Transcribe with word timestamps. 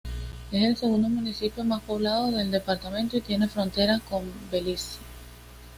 Es 0.51 0.63
el 0.63 0.75
segundo 0.77 1.09
municipio 1.09 1.63
más 1.63 1.83
poblado 1.83 2.31
del 2.31 2.49
departamento 2.49 3.17
y 3.17 3.21
tiene 3.21 3.47
frontera 3.47 3.99
con 4.09 4.23
Belice. 4.51 4.97